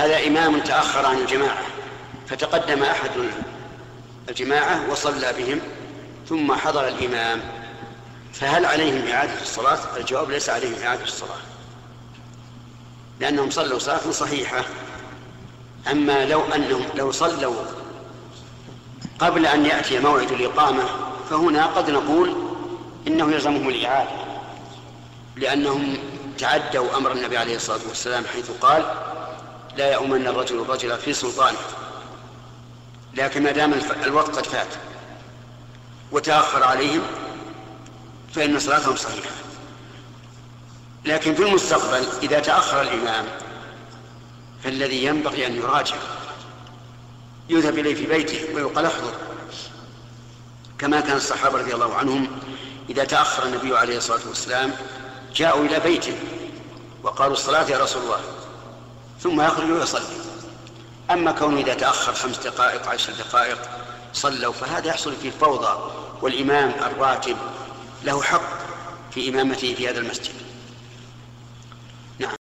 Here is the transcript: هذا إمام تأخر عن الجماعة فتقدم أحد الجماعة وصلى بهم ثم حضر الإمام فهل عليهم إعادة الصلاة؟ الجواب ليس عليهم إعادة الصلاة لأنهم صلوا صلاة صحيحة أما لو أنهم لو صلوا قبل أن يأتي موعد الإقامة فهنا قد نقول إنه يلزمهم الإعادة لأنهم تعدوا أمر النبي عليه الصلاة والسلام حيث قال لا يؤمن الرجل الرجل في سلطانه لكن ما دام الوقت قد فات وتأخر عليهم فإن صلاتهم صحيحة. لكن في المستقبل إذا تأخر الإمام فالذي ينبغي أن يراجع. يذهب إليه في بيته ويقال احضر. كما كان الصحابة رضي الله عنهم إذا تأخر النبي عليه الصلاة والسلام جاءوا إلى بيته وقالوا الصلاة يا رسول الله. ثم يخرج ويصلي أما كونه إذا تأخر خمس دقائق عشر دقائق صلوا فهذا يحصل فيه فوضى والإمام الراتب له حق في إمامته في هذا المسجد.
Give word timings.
هذا 0.00 0.26
إمام 0.26 0.60
تأخر 0.60 1.06
عن 1.06 1.18
الجماعة 1.18 1.62
فتقدم 2.28 2.82
أحد 2.82 3.10
الجماعة 4.28 4.90
وصلى 4.90 5.32
بهم 5.32 5.60
ثم 6.28 6.52
حضر 6.52 6.88
الإمام 6.88 7.40
فهل 8.32 8.64
عليهم 8.64 9.08
إعادة 9.08 9.42
الصلاة؟ 9.42 9.78
الجواب 9.96 10.30
ليس 10.30 10.48
عليهم 10.48 10.82
إعادة 10.82 11.02
الصلاة 11.02 11.40
لأنهم 13.20 13.50
صلوا 13.50 13.78
صلاة 13.78 14.10
صحيحة 14.10 14.64
أما 15.90 16.24
لو 16.24 16.40
أنهم 16.54 16.84
لو 16.94 17.12
صلوا 17.12 17.64
قبل 19.18 19.46
أن 19.46 19.66
يأتي 19.66 19.98
موعد 19.98 20.32
الإقامة 20.32 20.84
فهنا 21.30 21.66
قد 21.66 21.90
نقول 21.90 22.34
إنه 23.06 23.32
يلزمهم 23.32 23.68
الإعادة 23.68 24.10
لأنهم 25.36 25.98
تعدوا 26.38 26.96
أمر 26.96 27.12
النبي 27.12 27.38
عليه 27.38 27.56
الصلاة 27.56 27.80
والسلام 27.88 28.24
حيث 28.24 28.50
قال 28.50 28.84
لا 29.80 29.92
يؤمن 29.92 30.26
الرجل 30.26 30.60
الرجل 30.60 30.98
في 30.98 31.12
سلطانه 31.12 31.58
لكن 33.14 33.42
ما 33.42 33.50
دام 33.50 33.72
الوقت 34.04 34.36
قد 34.36 34.46
فات 34.46 34.68
وتأخر 36.12 36.64
عليهم 36.64 37.02
فإن 38.34 38.58
صلاتهم 38.58 38.96
صحيحة. 38.96 39.30
لكن 41.04 41.34
في 41.34 41.42
المستقبل 41.42 42.06
إذا 42.22 42.40
تأخر 42.40 42.82
الإمام 42.82 43.26
فالذي 44.64 45.04
ينبغي 45.04 45.46
أن 45.46 45.56
يراجع. 45.56 45.96
يذهب 47.48 47.78
إليه 47.78 47.94
في 47.94 48.06
بيته 48.06 48.54
ويقال 48.54 48.86
احضر. 48.86 49.12
كما 50.78 51.00
كان 51.00 51.16
الصحابة 51.16 51.58
رضي 51.58 51.74
الله 51.74 51.94
عنهم 51.94 52.38
إذا 52.90 53.04
تأخر 53.04 53.46
النبي 53.46 53.76
عليه 53.76 53.96
الصلاة 53.96 54.28
والسلام 54.28 54.72
جاءوا 55.34 55.64
إلى 55.64 55.80
بيته 55.80 56.16
وقالوا 57.02 57.34
الصلاة 57.34 57.70
يا 57.70 57.78
رسول 57.78 58.02
الله. 58.02 58.20
ثم 59.22 59.40
يخرج 59.40 59.70
ويصلي 59.70 60.16
أما 61.10 61.32
كونه 61.32 61.60
إذا 61.60 61.74
تأخر 61.74 62.14
خمس 62.14 62.38
دقائق 62.38 62.88
عشر 62.88 63.12
دقائق 63.12 63.58
صلوا 64.12 64.52
فهذا 64.52 64.88
يحصل 64.88 65.16
فيه 65.22 65.30
فوضى 65.30 65.92
والإمام 66.22 66.74
الراتب 66.80 67.36
له 68.04 68.22
حق 68.22 68.58
في 69.10 69.28
إمامته 69.28 69.74
في 69.74 69.88
هذا 69.88 69.98
المسجد. 69.98 70.34